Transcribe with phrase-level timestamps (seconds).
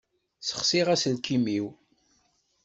[0.39, 1.65] Ssexsiɣ aselkim-iw.